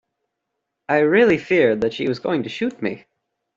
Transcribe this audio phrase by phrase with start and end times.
[0.89, 3.05] I really feared that she was going to shoot me.